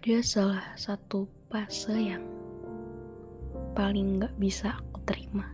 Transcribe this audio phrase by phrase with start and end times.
[0.00, 2.24] Ada salah satu fase yang
[3.76, 5.44] paling gak bisa aku terima.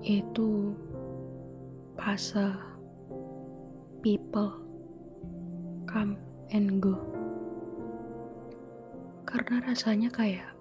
[0.00, 0.72] Yaitu
[2.00, 2.56] fase
[4.00, 4.48] people
[5.84, 6.16] come
[6.56, 6.96] and go.
[9.28, 10.56] Karena rasanya kayak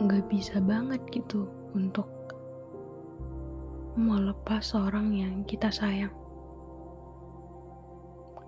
[0.00, 1.44] nggak bisa banget gitu
[1.76, 2.08] untuk
[4.00, 6.23] melepas orang yang kita sayang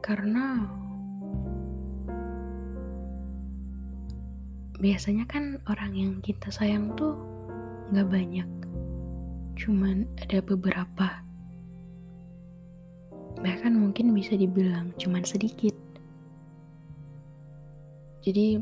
[0.04, 0.64] karena
[4.76, 7.16] biasanya kan orang yang kita sayang tuh
[7.92, 8.50] nggak banyak.
[9.56, 11.24] Cuman ada beberapa.
[13.40, 15.72] Bahkan mungkin bisa dibilang cuman sedikit.
[18.20, 18.60] Jadi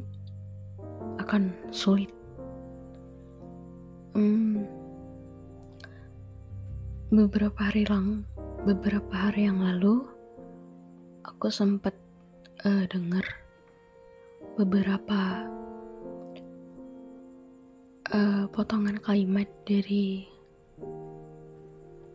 [1.19, 2.13] akan sulit.
[4.15, 4.63] Hmm,
[7.11, 8.23] beberapa hari lang
[8.65, 10.14] beberapa hari yang lalu
[11.35, 11.91] aku sempat
[12.63, 13.27] uh, dengar
[14.55, 15.43] beberapa
[18.15, 20.31] uh, potongan kalimat dari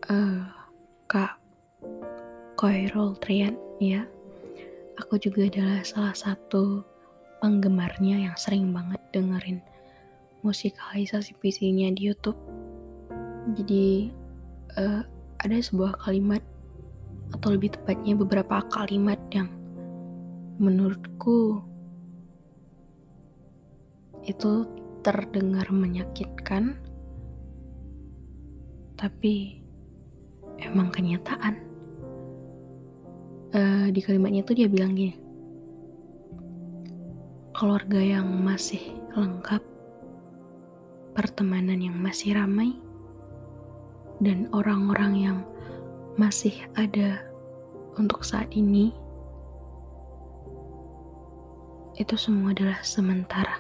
[0.08, 0.48] uh,
[1.12, 1.36] Kak
[2.56, 4.08] Koirul Trian ya.
[5.04, 6.80] Aku juga adalah salah satu
[7.44, 9.60] penggemarnya yang sering banget dengerin
[10.48, 12.40] musikalisasi puisinya di YouTube.
[13.52, 14.16] Jadi
[14.80, 15.04] uh,
[15.44, 16.40] ada sebuah kalimat
[17.40, 19.48] atau lebih tepatnya beberapa kalimat yang
[20.60, 21.64] menurutku
[24.28, 24.68] itu
[25.00, 26.76] terdengar menyakitkan,
[29.00, 29.64] tapi
[30.60, 31.56] emang kenyataan.
[33.56, 35.16] Uh, di kalimatnya itu dia bilang gini,
[37.56, 38.84] keluarga yang masih
[39.16, 39.64] lengkap,
[41.16, 42.76] pertemanan yang masih ramai,
[44.20, 45.38] dan orang-orang yang
[46.20, 47.29] masih ada
[48.00, 48.96] untuk saat ini,
[52.00, 53.60] itu semua adalah sementara.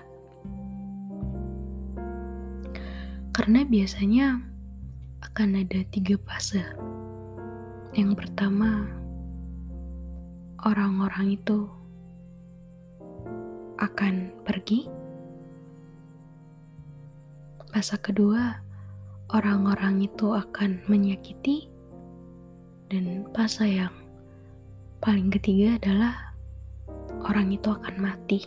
[3.36, 4.40] Karena biasanya
[5.20, 6.64] akan ada tiga fase.
[7.92, 8.88] Yang pertama,
[10.64, 11.68] orang-orang itu
[13.80, 14.88] akan pergi.
[17.76, 18.60] Fase kedua,
[19.36, 21.68] orang-orang itu akan menyakiti
[22.90, 23.99] dan fase yang
[25.00, 26.36] paling ketiga adalah
[27.24, 28.44] orang itu akan mati.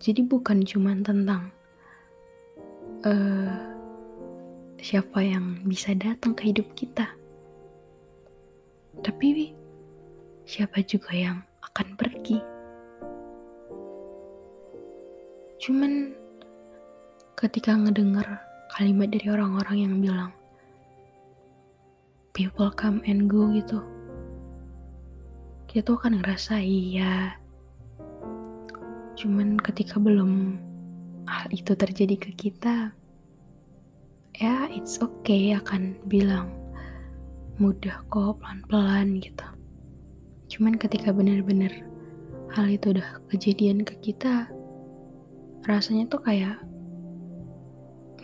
[0.00, 1.52] Jadi bukan cuma tentang
[3.04, 3.56] uh,
[4.80, 7.08] siapa yang bisa datang ke hidup kita,
[9.04, 9.52] tapi
[10.48, 12.40] siapa juga yang akan pergi.
[15.60, 16.12] Cuman
[17.36, 18.28] ketika ngedenger
[18.72, 20.32] kalimat dari orang-orang yang bilang
[22.32, 23.93] people come and go gitu
[25.74, 27.34] kita tuh kan ngerasa iya.
[29.18, 30.54] Cuman ketika belum
[31.26, 32.94] hal itu terjadi ke kita
[34.38, 36.54] ya it's okay akan bilang
[37.58, 39.42] mudah kok pelan-pelan gitu.
[40.46, 41.82] Cuman ketika bener-bener
[42.54, 44.46] hal itu udah kejadian ke kita
[45.66, 46.54] rasanya tuh kayak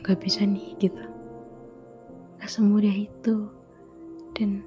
[0.06, 1.02] nggak bisa nih gitu.
[2.38, 3.50] Gak semudah itu.
[4.38, 4.62] Dan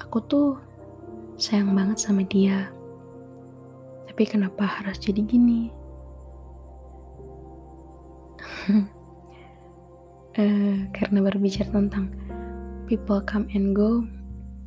[0.00, 0.65] aku tuh
[1.36, 2.68] sayang banget sama dia.
[4.08, 5.72] Tapi kenapa harus jadi gini?
[10.36, 12.10] Uh, karena berbicara tentang
[12.90, 14.02] people come and go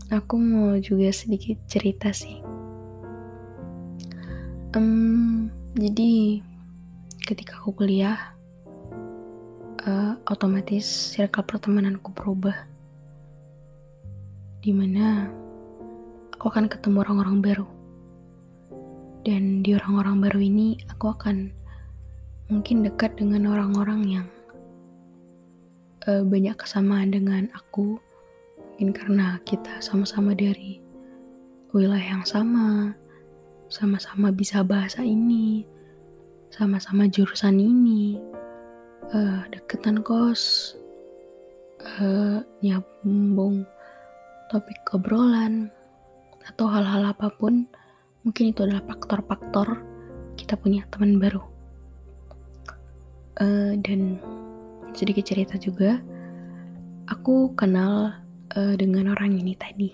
[0.10, 2.42] aku mau juga sedikit cerita sih.
[4.74, 6.42] Um, jadi
[7.26, 8.18] ketika aku kuliah
[9.86, 12.66] uh, otomatis circle pertemananku berubah.
[14.60, 15.30] Di mana
[16.40, 17.68] aku akan ketemu orang-orang baru.
[19.28, 21.52] Dan di orang-orang baru ini aku akan
[22.48, 24.28] mungkin dekat dengan orang-orang yang
[26.08, 28.00] uh, banyak kesamaan dengan aku.
[28.72, 30.80] Mungkin karena kita sama-sama dari
[31.76, 32.96] wilayah yang sama,
[33.68, 35.68] sama-sama bisa bahasa ini,
[36.56, 38.16] sama-sama jurusan ini,
[39.12, 40.72] uh, deketan kos,
[42.00, 43.68] uh, nyambung
[44.48, 45.68] topik obrolan,
[46.48, 47.68] atau hal-hal apa pun,
[48.24, 49.84] mungkin itu adalah faktor-faktor
[50.40, 51.44] kita punya teman baru.
[53.40, 54.20] Uh, dan
[54.96, 56.00] sedikit cerita juga,
[57.08, 58.16] aku kenal
[58.56, 59.92] uh, dengan orang ini tadi.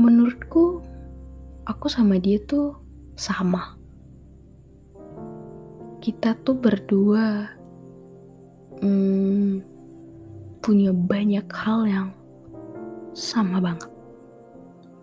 [0.00, 0.80] Menurutku,
[1.68, 2.76] aku sama dia tuh
[3.16, 3.76] sama.
[6.00, 7.52] Kita tuh berdua
[8.80, 9.60] hmm,
[10.64, 12.08] punya banyak hal yang
[13.12, 13.89] sama banget.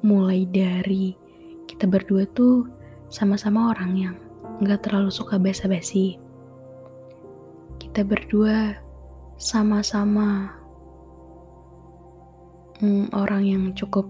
[0.05, 1.17] Mulai dari
[1.65, 2.65] kita berdua tuh
[3.07, 4.15] sama-sama orang yang
[4.61, 6.17] nggak terlalu suka basa-basi.
[7.77, 8.77] Kita berdua
[9.37, 10.49] sama-sama
[12.81, 14.09] hmm, orang yang cukup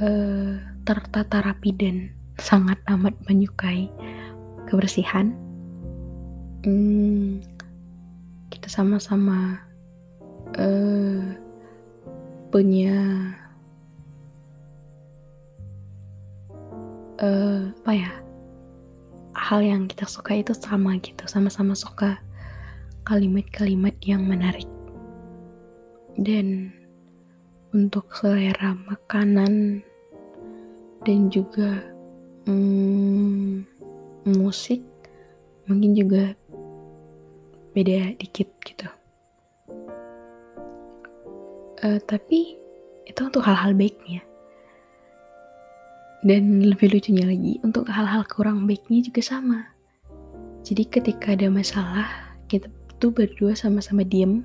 [0.00, 0.52] uh,
[0.84, 3.88] tertata rapi dan sangat amat menyukai
[4.68, 5.32] kebersihan.
[6.64, 7.40] Hmm,
[8.52, 9.64] kita sama-sama
[10.60, 11.24] uh,
[12.48, 12.96] punya
[17.22, 18.12] uh, apa ya?
[19.38, 22.18] Hal yang kita suka itu sama gitu sama-sama suka
[23.06, 24.66] kalimat-kalimat yang menarik.
[26.18, 26.74] Dan
[27.70, 29.84] untuk selera makanan
[31.06, 31.78] dan juga
[32.48, 33.62] hmm,
[34.34, 34.82] musik
[35.68, 36.34] mungkin juga
[37.76, 38.88] beda dikit gitu.
[41.78, 42.58] Uh, tapi
[43.06, 44.26] itu untuk hal-hal baiknya
[46.26, 49.70] dan lebih lucunya lagi untuk hal-hal kurang baiknya juga sama.
[50.66, 52.66] Jadi ketika ada masalah kita
[52.98, 54.42] tuh berdua sama-sama diem.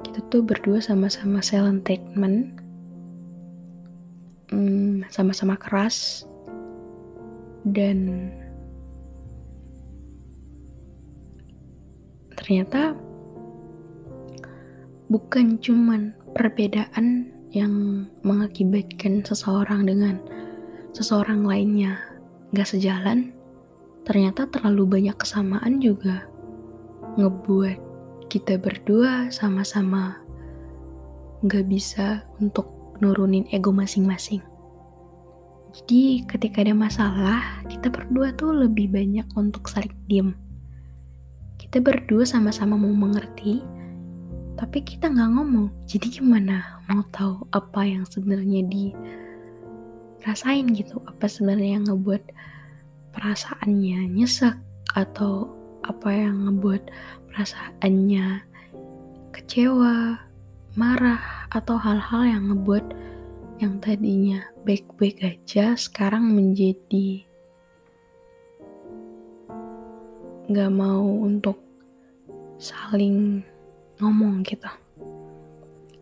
[0.00, 2.56] Kita tuh berdua sama-sama silent treatment.
[4.48, 6.24] Hmm, sama-sama keras.
[7.60, 8.32] Dan
[12.32, 12.96] ternyata
[15.12, 20.22] bukan cuman perbedaan yang mengakibatkan seseorang dengan
[20.94, 21.98] seseorang lainnya
[22.54, 23.34] gak sejalan,
[24.06, 26.26] ternyata terlalu banyak kesamaan juga
[27.18, 27.78] ngebuat
[28.30, 30.22] kita berdua sama-sama
[31.42, 32.70] gak bisa untuk
[33.02, 34.44] nurunin ego masing-masing.
[35.70, 40.34] Jadi ketika ada masalah, kita berdua tuh lebih banyak untuk saling diem.
[41.56, 43.62] Kita berdua sama-sama mau mengerti,
[44.60, 45.72] tapi kita nggak ngomong.
[45.88, 48.60] Jadi gimana mau tahu apa yang sebenarnya
[50.20, 51.00] dirasain gitu?
[51.08, 52.20] Apa sebenarnya yang ngebuat
[53.16, 54.52] perasaannya nyesek
[54.92, 55.48] atau
[55.80, 56.92] apa yang ngebuat
[57.32, 58.44] perasaannya
[59.32, 60.20] kecewa,
[60.76, 62.84] marah atau hal-hal yang ngebuat
[63.64, 67.24] yang tadinya baik-baik aja sekarang menjadi
[70.52, 71.60] gak mau untuk
[72.60, 73.44] saling
[74.00, 74.68] ngomong gitu.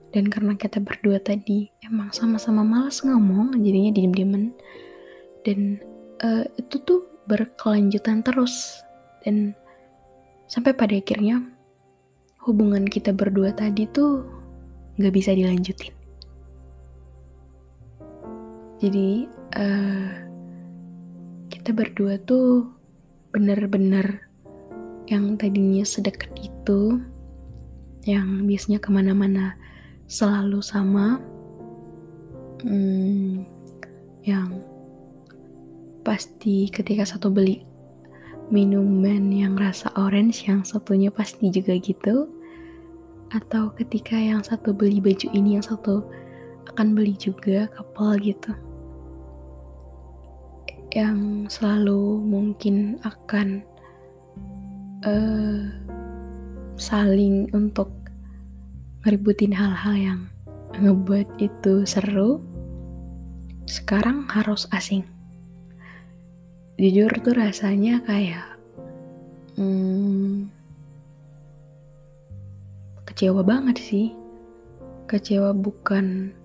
[0.08, 4.56] Dan karena kita berdua tadi emang sama-sama males ngomong jadinya diem-diemen.
[5.44, 5.82] Dan
[6.24, 8.80] uh, itu tuh berkelanjutan terus.
[9.20, 9.52] Dan
[10.48, 11.44] sampai pada akhirnya
[12.48, 14.24] hubungan kita berdua tadi tuh
[14.96, 15.92] gak bisa dilanjutin.
[18.78, 19.28] Jadi
[19.58, 20.08] uh,
[21.52, 22.70] kita berdua tuh
[23.34, 24.24] bener-bener
[25.10, 27.00] yang tadinya sedekat itu
[28.08, 29.60] yang biasanya ke mana-mana
[30.08, 31.20] selalu sama.
[32.64, 33.44] Hmm,
[34.24, 34.64] yang
[36.02, 37.68] pasti ketika satu beli
[38.48, 42.32] minuman yang rasa orange yang satunya pasti juga gitu.
[43.28, 46.00] Atau ketika yang satu beli baju ini yang satu
[46.72, 48.56] akan beli juga couple gitu.
[50.96, 53.60] Yang selalu mungkin akan
[55.04, 55.68] uh,
[56.78, 57.97] saling untuk
[59.08, 60.20] ngeributin hal-hal yang
[60.76, 62.44] ngebuat itu seru
[63.64, 65.00] sekarang harus asing.
[66.76, 68.44] Jujur tuh rasanya kayak
[69.56, 70.52] hmm,
[73.08, 74.12] kecewa banget sih.
[75.08, 76.36] Kecewa bukan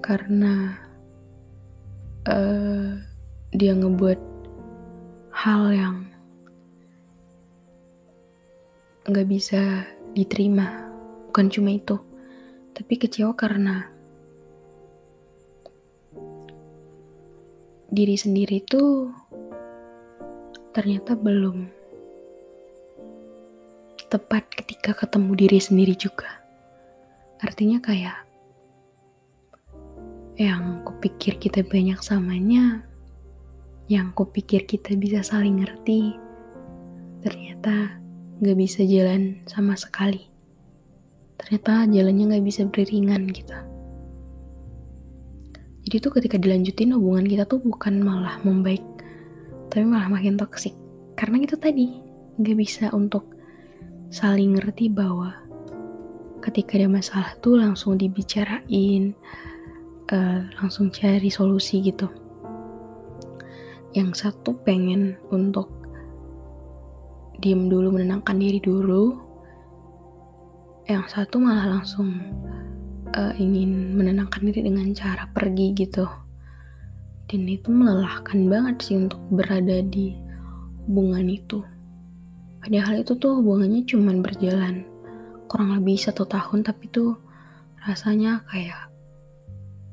[0.00, 0.80] karena
[2.32, 2.96] uh,
[3.52, 4.20] dia ngebuat
[5.36, 5.96] hal yang
[9.04, 9.84] nggak bisa
[10.16, 10.89] diterima
[11.30, 11.94] bukan cuma itu
[12.74, 13.86] tapi kecewa karena
[17.86, 19.14] diri sendiri itu
[20.74, 21.70] ternyata belum
[24.10, 26.42] tepat ketika ketemu diri sendiri juga
[27.38, 28.26] artinya kayak
[30.34, 32.90] yang kupikir kita banyak samanya
[33.90, 36.14] yang kupikir kita bisa saling ngerti,
[37.26, 37.98] ternyata
[38.38, 40.30] gak bisa jalan sama sekali.
[41.40, 43.56] Ternyata jalannya gak bisa beriringan gitu.
[45.88, 48.84] Jadi tuh ketika dilanjutin hubungan kita tuh bukan malah membaik,
[49.72, 50.76] tapi malah makin toksik.
[51.16, 51.96] Karena itu tadi,
[52.36, 53.32] gak bisa untuk
[54.12, 55.32] saling ngerti bahwa
[56.44, 59.16] ketika ada masalah tuh langsung dibicarain,
[60.12, 62.10] uh, langsung cari solusi gitu
[63.90, 65.66] yang satu pengen untuk
[67.42, 69.29] diem dulu menenangkan diri dulu
[70.90, 72.18] yang satu malah langsung
[73.14, 76.06] uh, ingin menenangkan diri dengan cara pergi gitu.
[77.30, 80.18] Dan itu melelahkan banget sih untuk berada di
[80.90, 81.62] hubungan itu.
[82.58, 84.82] Padahal itu tuh hubungannya cuman berjalan
[85.46, 87.14] kurang lebih satu tahun tapi tuh
[87.86, 88.90] rasanya kayak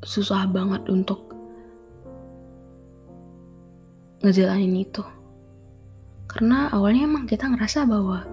[0.02, 1.30] susah banget untuk
[4.26, 5.06] ngejalanin itu.
[6.26, 8.26] Karena awalnya emang kita ngerasa bahwa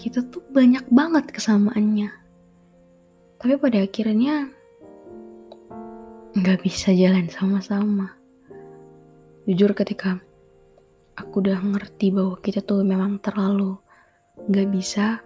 [0.00, 2.08] kita tuh banyak banget kesamaannya.
[3.36, 4.48] Tapi pada akhirnya
[6.32, 8.16] nggak bisa jalan sama-sama.
[9.44, 10.16] Jujur ketika
[11.20, 13.76] aku udah ngerti bahwa kita tuh memang terlalu
[14.48, 15.20] nggak bisa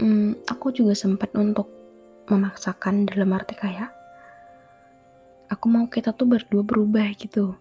[0.00, 1.68] hmm, aku juga sempat untuk
[2.32, 3.92] memaksakan dalam arti kayak
[5.52, 7.52] aku mau kita tuh berdua berubah gitu.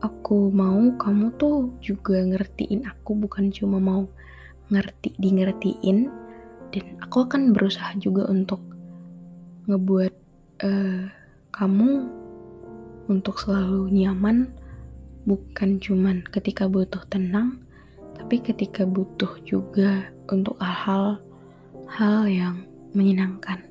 [0.00, 4.08] Aku mau kamu tuh juga ngertiin aku bukan cuma mau
[4.70, 5.98] ngerti di ngertiin
[6.70, 8.62] dan aku akan berusaha juga untuk
[9.66, 10.14] ngebuat
[10.62, 11.04] uh,
[11.50, 11.90] kamu
[13.10, 14.54] untuk selalu nyaman
[15.26, 17.60] bukan cuman ketika butuh tenang
[18.14, 21.18] tapi ketika butuh juga untuk hal-hal
[21.90, 22.62] hal yang
[22.94, 23.66] menyenangkan.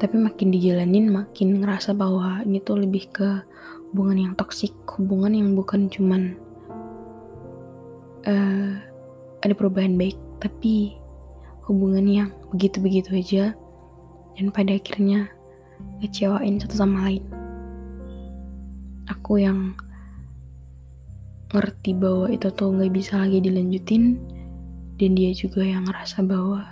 [0.00, 3.44] Tapi makin dijalanin makin ngerasa bahwa ini tuh lebih ke
[3.92, 6.40] hubungan yang toksik, hubungan yang bukan cuman
[8.26, 8.70] uh,
[9.40, 10.96] ada perubahan baik, tapi
[11.68, 13.44] hubungan yang begitu-begitu aja
[14.34, 15.30] dan pada akhirnya
[16.02, 17.24] ngecewain satu sama lain.
[19.08, 19.74] Aku yang
[21.50, 24.18] ngerti bahwa itu tuh nggak bisa lagi dilanjutin
[25.00, 26.62] dan dia juga yang ngerasa bahwa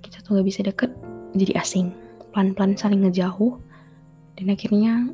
[0.00, 0.90] kita tuh nggak bisa deket
[1.36, 1.92] jadi asing
[2.32, 3.60] pelan-pelan saling ngejauh
[4.40, 5.12] dan akhirnya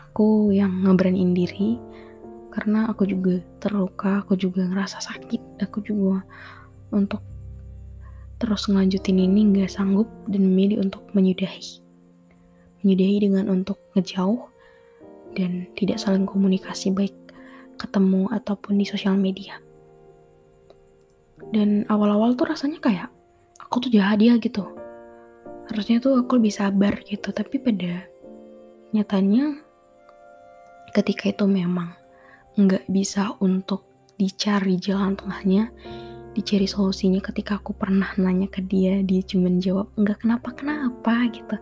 [0.00, 1.76] aku yang ngeberaniin diri
[2.54, 6.22] karena aku juga terluka, aku juga ngerasa sakit, aku juga
[6.94, 7.18] untuk
[8.38, 11.82] terus ngelanjutin ini nggak sanggup dan memilih untuk menyudahi.
[12.86, 14.46] Menyudahi dengan untuk ngejauh
[15.34, 17.14] dan tidak saling komunikasi baik
[17.74, 19.58] ketemu ataupun di sosial media.
[21.50, 23.10] Dan awal-awal tuh rasanya kayak
[23.58, 24.62] aku tuh jahat dia gitu.
[25.66, 28.06] Harusnya tuh aku lebih sabar gitu, tapi pada
[28.94, 29.58] nyatanya
[30.94, 32.03] ketika itu memang
[32.54, 33.82] nggak bisa untuk
[34.14, 35.74] dicari jalan tengahnya,
[36.38, 41.56] dicari solusinya ketika aku pernah nanya ke dia, dia cuma jawab nggak kenapa-kenapa gitu.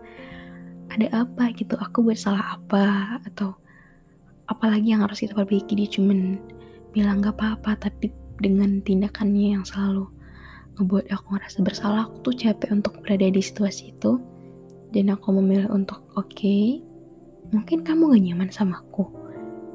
[0.93, 1.49] Ada apa?
[1.57, 3.17] gitu, aku buat salah apa?
[3.25, 3.57] atau
[4.53, 6.13] apalagi yang harus kita perbaiki dia cuma
[6.93, 10.13] bilang nggak apa-apa tapi dengan tindakannya yang selalu
[10.77, 14.21] ngebuat aku ngerasa bersalah aku tuh capek untuk berada di situasi itu.
[14.93, 16.85] Dan aku memilih untuk oke okay,
[17.49, 19.22] mungkin kamu gak nyaman sama aku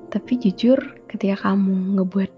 [0.08, 0.80] tapi jujur
[1.12, 2.32] ketika kamu ngebuat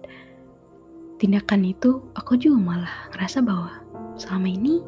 [1.21, 3.83] tindakan itu, aku juga malah ngerasa bahwa
[4.15, 4.81] selama ini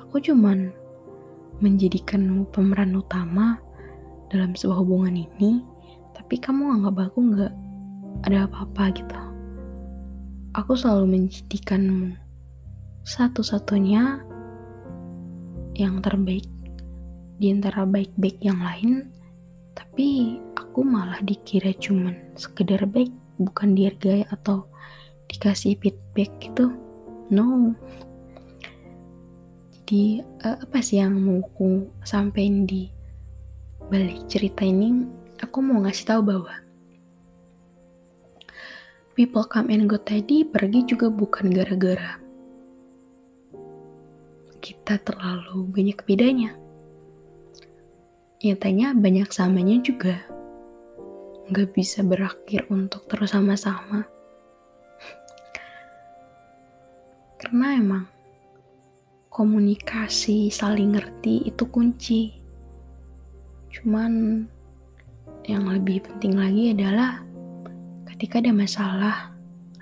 [0.00, 0.72] aku cuman
[1.62, 3.60] menjadikanmu pemeran utama
[4.32, 5.62] dalam sebuah hubungan ini,
[6.16, 7.52] tapi kamu anggap aku nggak
[8.26, 9.18] ada apa-apa gitu.
[10.58, 12.18] Aku selalu menjadikanmu
[13.06, 14.20] satu-satunya
[15.78, 16.44] yang terbaik
[17.40, 19.08] di antara baik-baik yang lain,
[19.72, 24.68] tapi aku malah dikira cuman sekedar baik bukan dihargai atau
[25.28, 26.72] dikasih feedback gitu.
[27.32, 27.72] No.
[29.72, 32.92] Jadi uh, apa sih yang mau aku sampaikan di
[33.88, 35.08] balik cerita ini?
[35.40, 36.54] Aku mau ngasih tahu bahwa
[39.12, 42.16] people come and go tadi pergi juga bukan gara-gara
[44.62, 46.54] kita terlalu banyak bedanya
[48.42, 50.18] nyatanya banyak samanya juga
[51.54, 54.02] gak bisa berakhir untuk terus sama-sama.
[57.38, 58.04] Karena emang
[59.30, 62.34] komunikasi, saling ngerti itu kunci.
[63.70, 64.44] Cuman
[65.46, 67.22] yang lebih penting lagi adalah
[68.10, 69.16] ketika ada masalah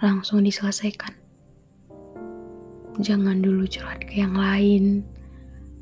[0.05, 1.17] langsung diselesaikan.
[3.01, 5.01] Jangan dulu curhat ke yang lain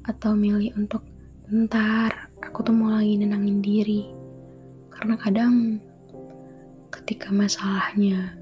[0.06, 1.02] atau milih untuk
[1.49, 2.27] ntar
[2.72, 4.08] mau lagi nenangin diri
[4.92, 5.78] Karena kadang
[6.90, 8.34] ketika masalahnya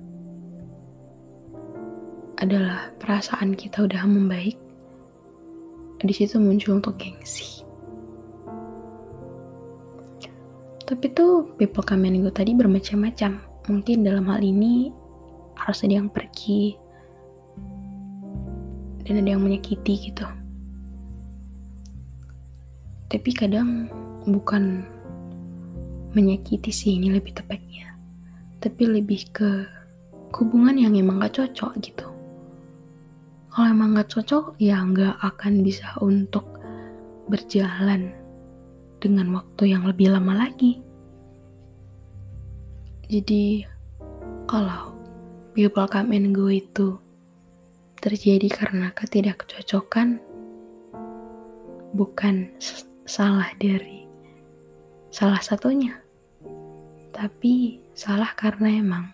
[2.37, 4.57] adalah perasaan kita udah membaik,
[6.01, 7.65] di situ muncul untuk gengsi.
[10.87, 13.43] Tapi tuh people comment gue tadi bermacam-macam.
[13.67, 14.95] Mungkin dalam hal ini
[15.59, 16.79] harus ada yang pergi
[19.03, 20.27] dan ada yang menyakiti gitu.
[23.11, 23.91] Tapi kadang
[24.27, 24.83] bukan
[26.13, 27.95] menyakiti sih ini lebih tepatnya.
[28.59, 29.51] Tapi lebih ke
[30.35, 32.09] hubungan yang emang gak cocok gitu.
[33.53, 36.61] Kalau emang gak cocok ya gak akan bisa untuk
[37.31, 38.13] berjalan
[38.99, 40.83] dengan waktu yang lebih lama lagi.
[43.07, 43.63] Jadi
[44.51, 44.99] kalau
[45.55, 46.99] people come and go itu
[48.03, 50.19] terjadi karena ketidakcocokan
[51.95, 52.51] bukan
[53.07, 54.06] salah dari
[55.11, 55.97] salah satunya.
[57.13, 59.05] Tapi salah karena emang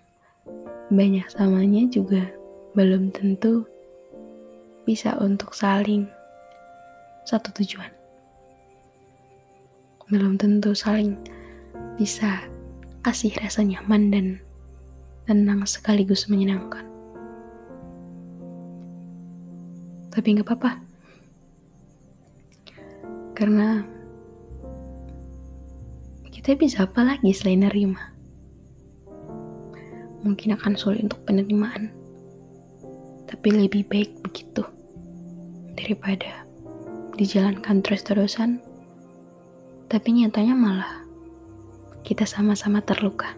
[0.92, 2.26] banyak samanya juga
[2.75, 3.64] belum tentu
[4.82, 6.11] bisa untuk saling
[7.22, 7.92] satu tujuan.
[10.11, 11.16] Belum tentu saling
[11.96, 12.42] bisa
[13.06, 14.26] kasih rasa nyaman dan
[15.25, 16.84] tenang sekaligus menyenangkan.
[20.12, 20.76] Tapi nggak apa-apa,
[23.32, 23.80] karena
[26.33, 28.09] kita bisa apa lagi selain nerima?
[30.25, 31.93] Mungkin akan sulit untuk penerimaan,
[33.29, 34.65] tapi lebih baik begitu
[35.77, 36.49] daripada
[37.21, 38.65] dijalankan terus-terusan,
[39.93, 40.93] tapi nyatanya malah
[42.01, 43.37] kita sama-sama terluka.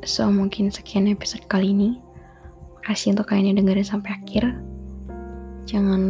[0.00, 2.00] So, mungkin sekian episode kali ini.
[2.80, 4.56] Makasih untuk kalian yang dengerin sampai akhir.
[5.68, 6.02] Jangan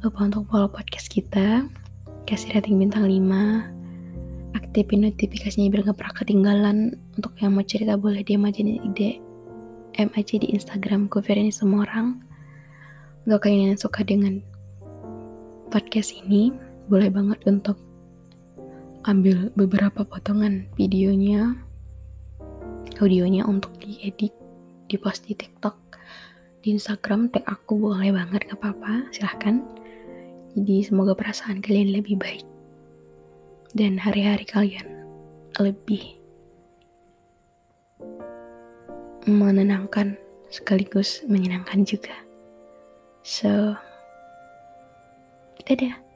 [0.00, 1.68] lupa untuk follow podcast kita.
[2.24, 4.56] Kasih rating bintang 5.
[4.56, 6.76] Aktifin notifikasinya biar gak pernah ketinggalan.
[7.20, 12.16] Untuk yang mau cerita boleh DM aja di DM aja di Instagram ini semua orang.
[13.28, 14.40] Untuk kalian yang suka dengan
[15.68, 16.48] podcast ini,
[16.88, 17.76] boleh banget untuk
[19.04, 21.60] ambil beberapa potongan videonya,
[22.96, 24.32] audionya untuk diedit
[24.88, 25.76] di post di TikTok,
[26.64, 29.79] di Instagram, tag aku boleh banget, gak apa-apa, silahkan.
[30.58, 32.42] Jadi semoga perasaan kalian lebih baik
[33.70, 34.86] dan hari-hari kalian
[35.62, 36.18] lebih
[39.30, 40.18] menenangkan
[40.50, 42.16] sekaligus menyenangkan juga.
[43.22, 43.78] So,
[45.68, 46.09] dadah.